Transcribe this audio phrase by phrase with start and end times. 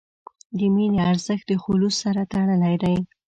[0.57, 2.95] د مینې ارزښت د خلوص سره تړلی دی.